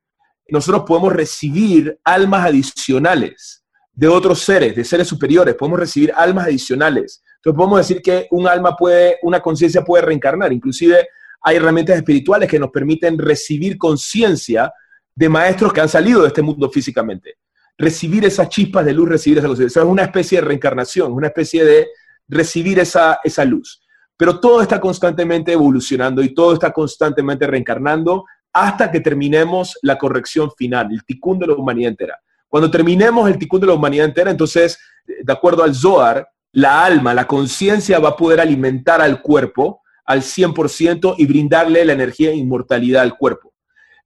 [0.48, 7.22] nosotros podemos recibir almas adicionales de otros seres, de seres superiores, podemos recibir almas adicionales.
[7.36, 11.08] Entonces podemos decir que un alma puede, una conciencia puede reencarnar, inclusive
[11.42, 14.72] hay herramientas espirituales que nos permiten recibir conciencia
[15.14, 17.36] de maestros que han salido de este mundo físicamente.
[17.76, 19.82] Recibir esas chispas de luz, recibir esa conciencia.
[19.82, 21.88] es una especie de reencarnación, una especie de
[22.28, 23.82] recibir esa, esa luz.
[24.16, 30.50] Pero todo está constantemente evolucionando y todo está constantemente reencarnando hasta que terminemos la corrección
[30.56, 32.20] final, el ticún de la humanidad entera.
[32.48, 37.14] Cuando terminemos el ticún de la humanidad entera, entonces, de acuerdo al Zohar, la alma,
[37.14, 42.36] la conciencia va a poder alimentar al cuerpo al 100% y brindarle la energía e
[42.36, 43.52] inmortalidad al cuerpo.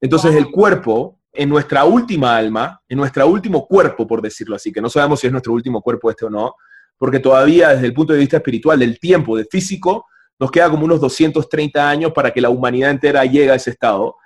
[0.00, 4.80] Entonces el cuerpo, en nuestra última alma, en nuestro último cuerpo, por decirlo así, que
[4.80, 6.54] no sabemos si es nuestro último cuerpo este o no,
[6.98, 10.06] porque todavía desde el punto de vista espiritual, del tiempo, de físico,
[10.38, 14.16] nos queda como unos 230 años para que la humanidad entera llegue a ese estado.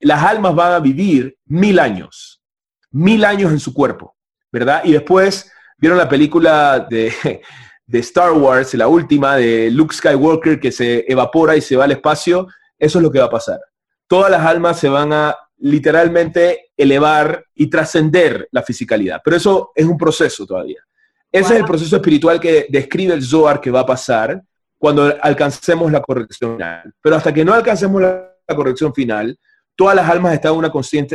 [0.00, 2.42] Las almas van a vivir mil años,
[2.90, 4.14] mil años en su cuerpo,
[4.52, 4.82] ¿verdad?
[4.84, 7.40] Y después, ¿vieron la película de
[7.86, 11.92] de Star Wars, la última de Luke Skywalker que se evapora y se va al
[11.92, 13.60] espacio, eso es lo que va a pasar.
[14.06, 19.84] Todas las almas se van a literalmente elevar y trascender la fisicalidad, pero eso es
[19.84, 20.82] un proceso todavía.
[21.30, 24.40] Ese es el proceso espiritual que describe el Zohar que va a pasar
[24.78, 26.94] cuando alcancemos la corrección final.
[27.00, 29.36] Pero hasta que no alcancemos la, corrección final,
[29.74, 30.72] todas las almas están en una,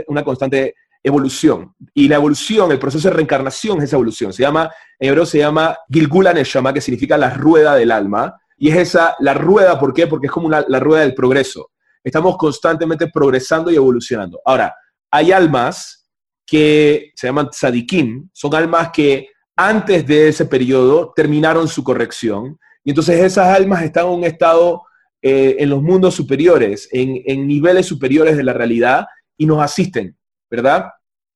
[0.08, 1.74] una constante evolución.
[1.94, 4.34] Y la evolución, el proceso de reencarnación es esa evolución.
[4.34, 8.36] Se llama, en hebreo se llama Gilgula Neshama, que significa la rueda del alma.
[8.58, 10.08] Y es esa, la rueda, ¿por qué?
[10.08, 11.72] Porque es como la rueda del progreso.
[12.04, 14.42] Estamos constantemente progresando y evolucionando.
[14.46, 14.74] Ahora,
[15.12, 16.10] hay almas
[16.46, 22.58] que se llaman tzadikim, son almas que antes de ese periodo terminaron su corrección.
[22.84, 24.84] Y entonces esas almas están en un estado
[25.22, 29.06] eh, en los mundos superiores, en niveles superiores de la realidad
[29.38, 30.18] y nos asisten,
[30.50, 30.90] ¿verdad?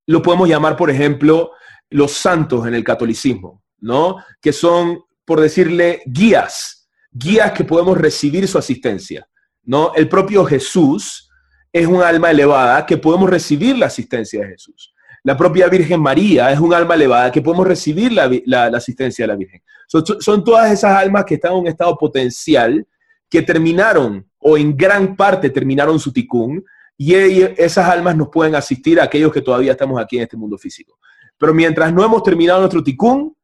[0.07, 1.51] Lo podemos llamar, por ejemplo,
[1.89, 4.17] los santos en el catolicismo, ¿no?
[4.41, 9.27] Que son, por decirle, guías, guías que podemos recibir su asistencia,
[9.63, 9.93] ¿no?
[9.95, 11.29] El propio Jesús
[11.71, 14.93] es un alma elevada que podemos recibir la asistencia de Jesús.
[15.23, 19.37] La propia Virgen María es un alma elevada que podemos recibir la, asistencia de la
[19.37, 19.61] Virgen.
[19.87, 22.85] Son, todas esas almas que están en un estado potencial
[23.29, 26.63] que terminaron o en gran parte terminaron su ticún
[27.11, 30.57] y esas almas nos pueden asistir a aquellos que todavía estamos aquí en este mundo
[30.57, 30.99] físico.
[31.37, 33.35] Pero mientras no hemos terminado nuestro ticún,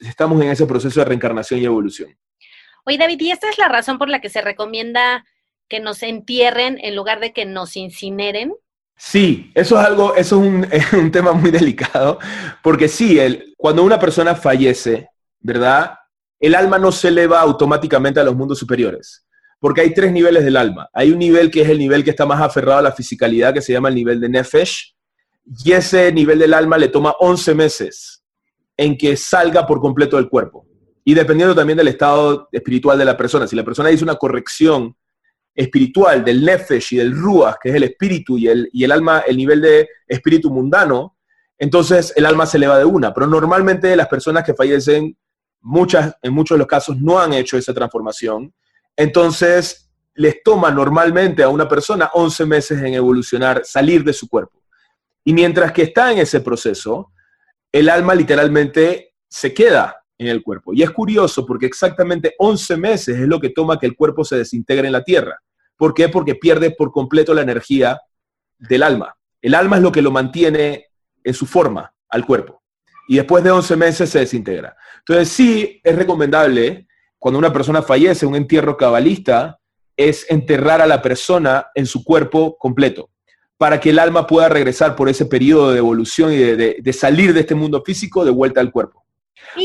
[0.00, 2.16] estamos en ese proceso de reencarnación y evolución.
[2.84, 5.24] Oye, David, ¿y esta es la razón por la que se recomienda
[5.68, 8.54] que nos entierren en lugar de que nos incineren?
[8.96, 12.18] Sí, eso es algo, eso es un, tema muy delicado,
[12.62, 15.94] porque sí, el, cuando una persona fallece, ¿verdad?
[16.40, 19.24] El alma no se eleva automáticamente a los mundos superiores,
[19.60, 20.88] porque hay tres niveles del alma.
[20.92, 23.62] Hay un nivel que es el nivel que está más aferrado a la fisicalidad, que
[23.62, 24.94] se llama el nivel de Nefesh,
[25.64, 28.22] y ese nivel del alma le toma 11 meses
[28.76, 30.66] en que salga por completo del cuerpo.
[31.04, 34.94] Y dependiendo también del estado espiritual de la persona, si la persona hizo una corrección
[35.54, 39.24] espiritual, del nefesh y del ruach, que es el espíritu y el, y el alma,
[39.26, 41.16] el nivel de espíritu mundano,
[41.58, 43.12] entonces el alma se eleva de una.
[43.12, 45.16] Pero normalmente las personas que fallecen,
[45.60, 48.54] muchas, en muchos de los casos no han hecho esa transformación.
[48.98, 54.60] Entonces les toma normalmente a una persona 11 meses en evolucionar, salir de su cuerpo.
[55.24, 57.12] Y mientras que está en ese proceso,
[57.70, 60.74] el alma literalmente se queda en el cuerpo.
[60.74, 64.36] Y es curioso porque exactamente 11 meses es lo que toma que el cuerpo se
[64.36, 65.38] desintegre en la tierra.
[65.76, 66.08] ¿Por qué?
[66.08, 68.00] Porque pierde por completo la energía
[68.58, 69.14] del alma.
[69.40, 70.86] El alma es lo que lo mantiene
[71.22, 72.64] en su forma al cuerpo.
[73.06, 74.76] Y después de 11 meses se desintegra.
[74.98, 76.87] Entonces sí es recomendable,
[77.18, 79.58] cuando una persona fallece, un entierro cabalista,
[79.96, 83.10] es enterrar a la persona en su cuerpo completo,
[83.56, 87.40] para que el alma pueda regresar por ese periodo de evolución y de, salir de
[87.40, 89.04] este mundo físico de vuelta al cuerpo.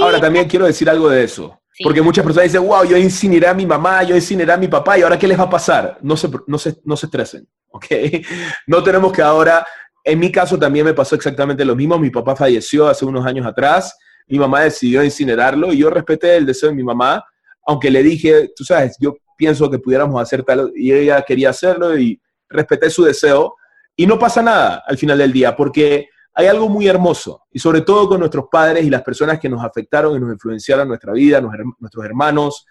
[0.02, 1.60] Ahora también quiero decir algo de eso.
[1.84, 4.98] Porque muchas personas dicen, wow, yo incineré a mi mamá, yo incineré a mi papá,
[4.98, 5.98] ¿y ahora qué les va a pasar?
[6.02, 7.86] No se, no se, no se estresen, ¿ok?
[8.68, 9.66] No tenemos que ahora,
[10.04, 13.48] en mi caso también me pasó exactamente lo mismo, mi papá falleció hace unos años
[13.48, 17.24] atrás, mi mamá decidió incinerarlo y yo respeté el deseo de mi mamá,
[17.66, 21.98] aunque le dije, tú sabes, yo pienso que pudiéramos hacer tal, y ella quería hacerlo
[21.98, 23.56] y respeté su deseo,
[23.96, 27.82] y no pasa nada al final del día, porque hay algo muy hermoso, y sobre
[27.82, 31.14] todo con nuestros padres y las personas que nos afectaron y nos influenciaron en nuestra
[31.14, 32.66] vida, nuestros hermanos.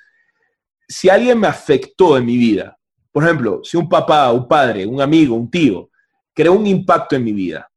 [0.88, 2.76] Si alguien me afectó en mi vida,
[3.12, 5.90] por ejemplo, si un papá, un padre, un amigo, un tío,
[6.34, 7.70] creó un impacto en mi vida,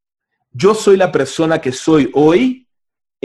[0.51, 2.64] yo soy la persona que soy hoy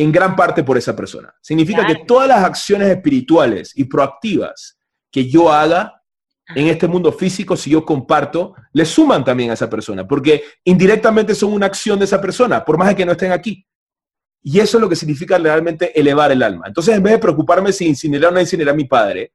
[0.02, 1.34] en gran parte por esa persona.
[1.40, 4.78] Significa que todas las acciones espirituales y proactivas
[5.10, 6.02] que yo haga
[6.54, 11.34] en este mundo físico, si yo comparto, le suman también a esa persona, porque indirectamente
[11.34, 13.66] son una acción de esa persona, por más de que no estén aquí.
[14.42, 16.64] Y eso es lo que significa realmente elevar el alma.
[16.66, 19.34] Entonces, en vez de preocuparme si incinerar o no incinerar a mi padre,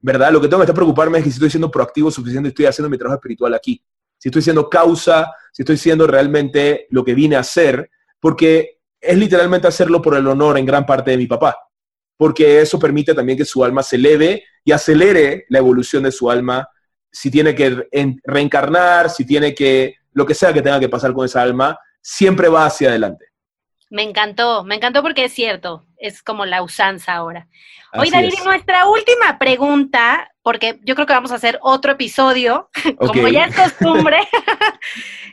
[0.00, 0.32] ¿verdad?
[0.32, 2.96] Lo que tengo que preocuparme es que si estoy siendo proactivo suficiente, estoy haciendo mi
[2.96, 3.82] trabajo espiritual aquí.
[4.18, 9.16] Si estoy siendo causa, si estoy siendo realmente lo que vine a hacer, porque es
[9.16, 11.56] literalmente hacerlo por el honor en gran parte de mi papá
[12.16, 16.30] porque eso permite también que su alma se eleve y acelere la evolución de su
[16.30, 16.68] alma.
[17.12, 17.86] Si tiene que
[18.24, 22.48] reencarnar, si tiene que, lo que sea que tenga que pasar con esa alma, siempre
[22.48, 23.26] va hacia adelante.
[23.90, 27.46] Me encantó, me encantó porque es cierto, es como la usanza ahora.
[27.92, 33.28] Oye, David, nuestra última pregunta, porque yo creo que vamos a hacer otro episodio, como
[33.28, 34.18] ya es costumbre.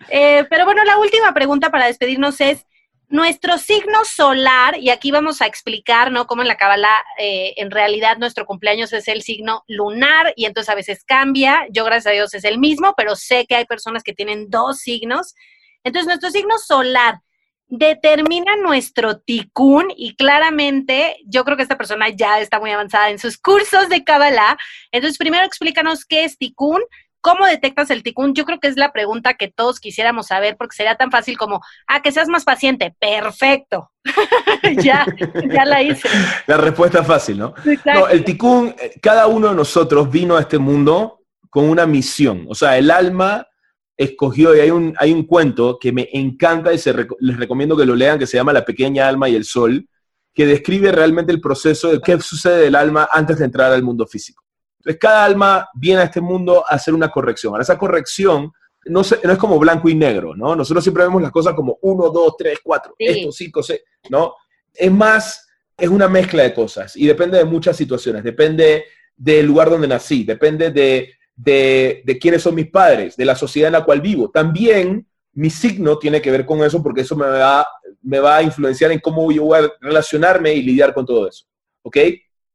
[0.10, 2.68] Eh, pero bueno, la última pregunta para despedirnos es,
[3.14, 6.26] nuestro signo solar, y aquí vamos a explicar, ¿no?
[6.26, 10.72] Cómo en la Kabbalah, eh, en realidad nuestro cumpleaños es el signo lunar y entonces
[10.72, 11.68] a veces cambia.
[11.70, 14.80] Yo, gracias a Dios, es el mismo, pero sé que hay personas que tienen dos
[14.80, 15.36] signos.
[15.84, 17.20] Entonces, nuestro signo solar
[17.68, 23.20] determina nuestro ticún y claramente yo creo que esta persona ya está muy avanzada en
[23.20, 24.58] sus cursos de Kabbalah.
[24.92, 26.82] Entonces, primero explícanos qué es ticún,
[27.24, 28.34] ¿Cómo detectas el ticún?
[28.34, 31.62] Yo creo que es la pregunta que todos quisiéramos saber porque sería tan fácil como,
[31.88, 32.94] ah, que seas más paciente.
[33.00, 33.90] Perfecto.
[34.84, 35.06] ya,
[35.50, 36.10] ya la hice.
[36.48, 37.54] La respuesta es fácil, ¿no?
[37.86, 42.46] No, el ticún, eh, cada uno de nosotros vino a este mundo con una misión.
[42.50, 43.48] O sea, el alma
[43.96, 47.86] escogió, y hay un, hay un cuento que me encanta y se, les recomiendo que
[47.86, 49.88] lo lean, que se llama La pequeña alma y el sol,
[50.34, 54.06] que describe realmente el proceso de qué sucede del alma antes de entrar al mundo
[54.06, 54.43] físico.
[54.84, 57.54] Entonces, cada alma viene a este mundo a hacer una corrección.
[57.54, 58.52] Ahora, esa corrección
[58.86, 60.58] no, no es como blanco y negro, ¿no?
[60.58, 64.36] Nosotros siempre vemos las cosas como uno, dos, tres, cuatro, esto, cinco, seis, ¿no?
[64.74, 69.70] Es más, es una mezcla de cosas y depende de muchas situaciones, depende del lugar
[69.70, 74.02] donde nací, depende de, de, quiénes son mis padres, de la sociedad en la cual
[74.02, 74.30] vivo.
[74.32, 77.66] También mi signo tiene que ver con eso porque eso me va,
[78.02, 81.46] me va a influenciar en cómo yo voy a relacionarme y lidiar con todo eso.
[81.84, 81.98] ¿Ok?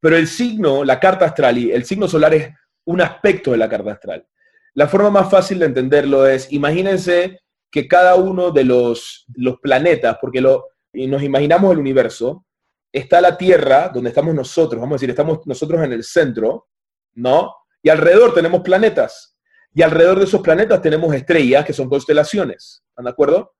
[0.01, 2.51] Pero el signo, la carta astral y el signo solar es
[2.85, 4.27] un aspecto de la carta astral.
[4.75, 10.19] La forma más fácil de entenderlo es, imagínense que cada uno de los, los planetas,
[10.21, 12.47] porque lo, nos imaginamos el universo,
[12.93, 16.69] está la Tierra, donde estamos nosotros, vamos a decir, estamos nosotros en el centro,
[17.15, 17.55] ¿no?
[17.83, 19.37] Y alrededor tenemos planetas.
[19.75, 22.83] Y alrededor de esos planetas tenemos estrellas, que son constelaciones.
[22.89, 23.55] ¿Están de acuerdo?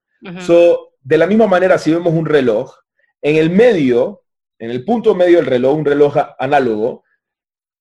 [1.01, 2.75] de la misma manera, si vemos un reloj,
[3.23, 4.23] en el medio,
[4.59, 7.05] en el punto medio del reloj, un reloj análogo,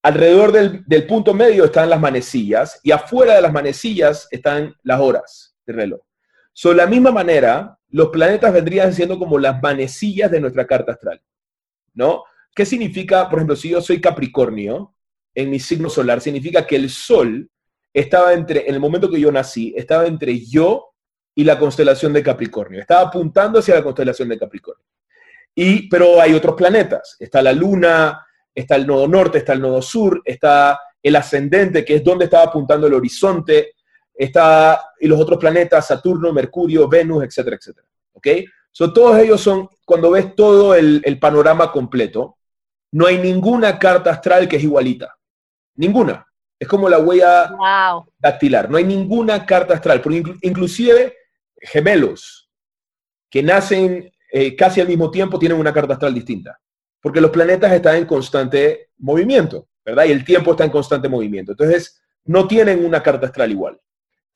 [0.03, 5.55] alrededor del, punto medio están las manecillas y afuera de las manecillas están las horas
[5.65, 6.01] del reloj.
[6.53, 10.93] So, de la misma manera, los planetas vendrían siendo como las manecillas de nuestra carta
[10.93, 11.21] astral.
[11.93, 12.23] ¿no?
[12.55, 14.93] ¿Qué significa, por ejemplo, si yo soy Capricornio,
[15.35, 17.49] en mi signo solar, significa que el Sol
[17.93, 20.93] estaba entre, en el momento que yo nací, estaba entre yo
[21.35, 22.81] y la constelación de Capricornio.
[22.81, 24.83] Estaba apuntando hacia la constelación de Capricornio.
[25.59, 27.15] Y, pero hay otros planetas.
[27.19, 31.95] Está la Luna, está el nodo norte, está el nodo sur, está el ascendente, que
[31.95, 33.73] es donde estaba apuntando el horizonte,
[34.13, 37.87] está y los otros planetas, Saturno, Mercurio, Venus, etcétera, etcétera.
[38.13, 38.27] ¿Ok?
[38.93, 42.37] todos ellos son, cuando ves todo el, panorama completo,
[42.91, 45.17] no hay ninguna carta astral que es igualita.
[45.73, 46.23] Ninguna.
[46.59, 47.51] Es como la huella
[48.19, 48.69] dactilar.
[48.69, 50.01] No hay ninguna carta astral.
[50.01, 51.15] Porque inclusive
[51.59, 52.47] gemelos
[53.31, 56.59] que nacen eh, casi al mismo tiempo tienen una carta astral distinta.
[57.01, 60.05] Porque los planetas están en constante movimiento, ¿verdad?
[60.05, 61.51] Y el tiempo está en constante movimiento.
[61.51, 63.79] Entonces, no tienen una carta astral igual.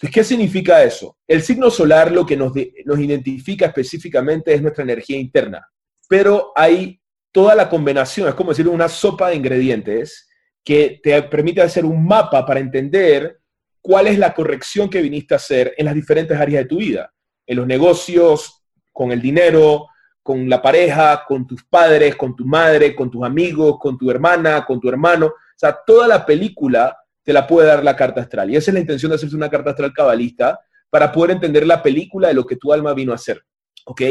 [0.09, 1.17] ¿qué significa eso?
[1.27, 2.53] El signo solar lo que nos,
[2.85, 5.67] nos identifica específicamente es nuestra energía interna,
[6.09, 6.99] pero hay
[7.31, 10.27] toda la combinación, es como decir una sopa de ingredientes
[10.63, 13.39] que te permite hacer un mapa para entender
[13.81, 17.13] cuál es la corrección que viniste a hacer en las diferentes áreas de tu vida,
[17.45, 18.60] en los negocios,
[18.91, 19.87] con el dinero,
[20.23, 24.65] con la pareja, con tus padres, con tu madre, con tus amigos, con tu hermana,
[24.65, 25.27] con tu hermano.
[25.27, 28.49] O sea, toda la película te la puede dar la carta astral.
[28.49, 31.81] Y esa es la intención de hacerse una carta astral cabalista para poder entender la
[31.81, 33.43] película de lo que tu alma vino a hacer.
[33.85, 34.01] ¿Ok?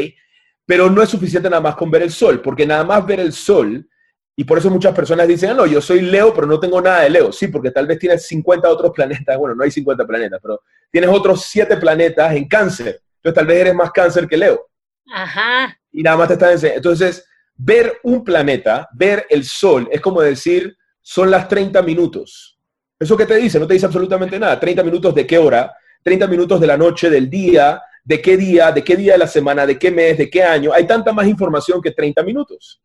[0.65, 3.33] Pero no es suficiente nada más con ver el sol, porque nada más ver el
[3.33, 3.87] sol,
[4.35, 7.01] y por eso muchas personas dicen, ah, no, yo soy Leo, pero no tengo nada
[7.01, 7.31] de Leo.
[7.31, 11.09] Sí, porque tal vez tienes 50 otros planetas, bueno, no hay 50 planetas, pero tienes
[11.09, 13.01] otros 7 planetas en cáncer.
[13.17, 14.70] Entonces tal vez eres más cáncer que Leo.
[15.09, 15.77] Ajá.
[15.91, 16.77] Y nada más te estás enseñando.
[16.77, 22.59] Entonces, ver un planeta, ver el sol, es como decir, son las 30 minutos.
[22.99, 23.59] ¿Eso qué te dice?
[23.59, 24.59] No te dice absolutamente nada.
[24.59, 28.71] 30 minutos de qué hora, 30 minutos de la noche, del día, de qué día,
[28.71, 30.71] de qué día de la semana, de qué mes, de qué año.
[30.73, 32.81] Hay tanta más información que 30 minutos.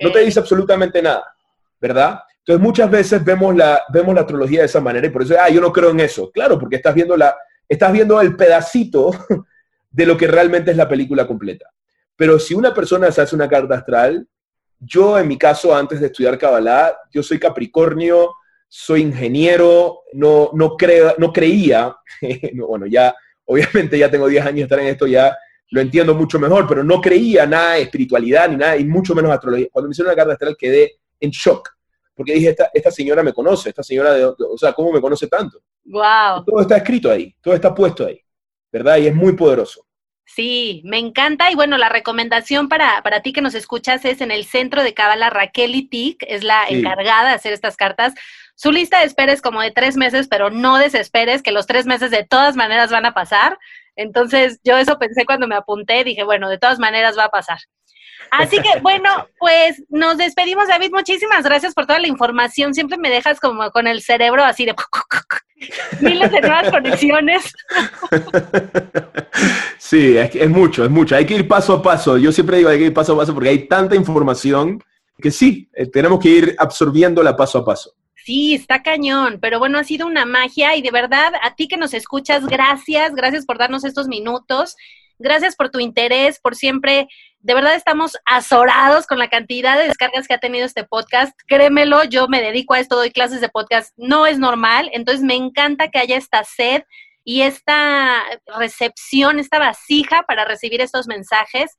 [0.00, 1.24] No te dice absolutamente nada,
[1.80, 2.20] ¿verdad?
[2.38, 5.48] Entonces muchas veces vemos la, vemos la astrología de esa manera y por eso, ah,
[5.48, 6.30] yo no creo en eso.
[6.32, 7.36] Claro, porque estás viendo, la,
[7.68, 9.10] estás viendo el pedacito
[9.98, 11.68] de lo que realmente es la película completa.
[12.14, 14.28] Pero si una persona se hace una carta astral,
[14.78, 18.32] yo en mi caso, antes de estudiar Kabbalah, yo soy Capricornio,
[18.68, 20.76] soy ingeniero, no, no,
[21.18, 21.96] no creía,
[22.54, 23.12] bueno, ya
[23.44, 25.36] obviamente ya tengo 10 años de estar en esto, ya
[25.70, 29.32] lo entiendo mucho mejor, pero no creía nada de espiritualidad ni nada, y mucho menos
[29.32, 29.66] astrología.
[29.72, 31.70] Cuando me hicieron una carta astral quedé en shock,
[32.14, 35.26] porque dije, esta, esta señora me conoce, esta señora, de, o sea, ¿cómo me conoce
[35.26, 35.58] tanto?
[35.86, 36.44] Wow.
[36.46, 38.20] Todo está escrito ahí, todo está puesto ahí,
[38.70, 38.98] ¿verdad?
[38.98, 39.87] Y es muy poderoso.
[40.28, 41.50] Sí, me encanta.
[41.50, 44.92] Y bueno, la recomendación para, para ti que nos escuchas es en el centro de
[44.92, 48.12] Cábala, Raquel Itik, es la encargada de hacer estas cartas.
[48.54, 51.86] Su lista de espera es como de tres meses, pero no desesperes, que los tres
[51.86, 53.58] meses de todas maneras van a pasar.
[53.96, 57.58] Entonces, yo eso pensé cuando me apunté, dije, bueno, de todas maneras va a pasar.
[58.30, 60.90] Así que, bueno, pues nos despedimos, David.
[60.92, 62.74] Muchísimas gracias por toda la información.
[62.74, 64.74] Siempre me dejas como con el cerebro así de
[66.00, 67.52] miles de nuevas conexiones.
[69.80, 71.16] Sí, es, es mucho, es mucho.
[71.16, 72.18] Hay que ir paso a paso.
[72.18, 74.82] Yo siempre digo, hay que ir paso a paso porque hay tanta información
[75.20, 77.92] que sí, eh, tenemos que ir absorbiéndola paso a paso.
[78.24, 81.78] Sí, está cañón, pero bueno, ha sido una magia y de verdad, a ti que
[81.78, 84.76] nos escuchas, gracias, gracias por darnos estos minutos,
[85.18, 87.08] gracias por tu interés, por siempre,
[87.40, 91.32] de verdad estamos azorados con la cantidad de descargas que ha tenido este podcast.
[91.46, 95.34] Créemelo, yo me dedico a esto, doy clases de podcast, no es normal, entonces me
[95.34, 96.82] encanta que haya esta sed
[97.24, 98.22] y esta
[98.58, 101.76] recepción, esta vasija para recibir estos mensajes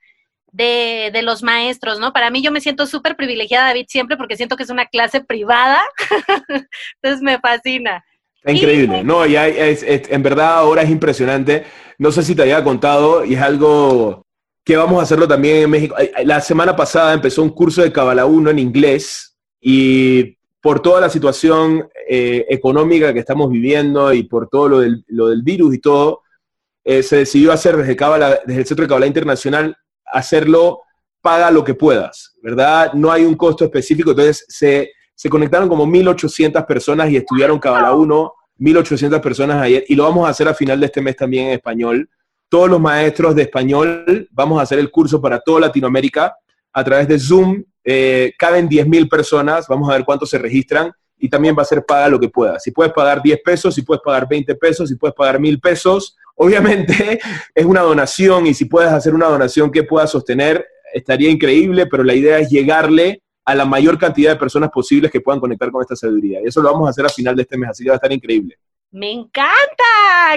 [0.52, 2.14] de, de, los maestros, ¿no?
[2.14, 5.22] Para mí yo me siento súper privilegiada, David, siempre porque siento que es una clase
[5.22, 5.82] privada,
[7.02, 8.04] entonces me fascina.
[8.46, 11.66] increíble, no, ya es, en verdad ahora es impresionante.
[12.00, 14.26] No sé si te había contado y es algo
[14.64, 15.96] que vamos a hacerlo también en México.
[16.24, 21.10] La semana pasada empezó un curso de Kabbalah 1 en inglés y por toda la
[21.10, 26.22] situación eh, económica que estamos viviendo y por todo lo del, virus y todo,
[26.86, 27.96] eh, se decidió hacer desde,
[28.46, 29.76] desde el Centro de Kabbalah Internacional,
[30.06, 30.80] hacerlo
[31.22, 32.94] paga lo que puedas, ¿verdad?
[32.94, 37.94] No hay un costo específico, entonces se, se conectaron como 1.800 personas y estudiaron Kabbalah
[37.94, 41.48] 1, 1.800 personas ayer, y lo vamos a hacer a final de este mes también
[41.48, 42.10] en español.
[42.50, 46.36] Todos los maestros de español vamos a hacer el curso para toda Latinoamérica
[46.74, 47.64] a través de Zoom.
[47.84, 51.86] Eh, caben 10.000 personas, vamos a ver cuántos se registran y también va a ser
[51.86, 52.64] paga lo que puedas.
[52.64, 56.18] Si puedes pagar 10 pesos, si puedes pagar 20 pesos, si puedes pagar 1.000 pesos,
[56.36, 57.20] obviamente
[57.56, 62.04] es una donación y si puedes hacer una donación que pueda sostener, estaría increíble, pero
[62.04, 65.82] la idea es llegarle a la mayor cantidad de personas posibles que puedan conectar con
[65.82, 66.40] esta sabiduría.
[66.42, 67.98] Y eso lo vamos a hacer a final de este mes, así que va a
[67.98, 68.58] estar increíble.
[68.92, 69.84] Me encanta,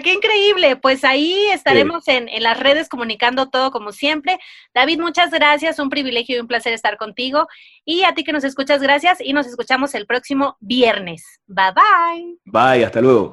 [0.02, 0.76] qué increíble.
[0.76, 4.38] Pues ahí estaremos en, en, las redes comunicando todo como siempre.
[4.74, 7.46] David, muchas gracias, un privilegio y un placer estar contigo.
[7.84, 11.24] Y a ti que nos escuchas, gracias y nos escuchamos el próximo viernes.
[11.46, 12.38] Bye bye.
[12.44, 13.32] Bye, hasta luego.